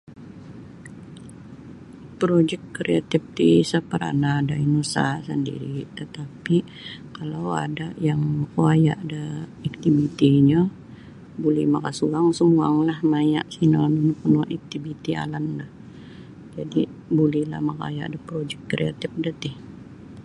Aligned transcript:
Projik 2.19 2.61
kreatif 2.77 3.21
ti 3.35 3.45
isa' 3.63 3.87
paranah 3.89 4.37
da 4.49 4.55
inusaha' 4.67 5.21
sandiri' 5.27 5.89
tatapi' 5.97 6.67
kalau 7.15 7.45
ada' 7.65 7.91
yang 8.07 8.21
makawaya' 8.39 9.01
da 9.11 9.23
iktivitinyo 9.69 10.61
buli 11.41 11.63
makasuang 11.75 12.27
sumuanglah 12.37 12.99
maya' 13.11 13.49
sino 13.55 13.77
nunu 13.93 14.13
panua' 14.21 14.53
iktiviti 14.57 15.11
alan 15.23 15.45
do 15.59 15.67
jadi' 16.55 16.91
bulilah 17.15 17.61
makaaya' 17.69 18.11
da 18.13 18.19
projik 18.27 18.59
kreatif 18.71 19.11
do 19.23 19.31
ti. 19.41 19.51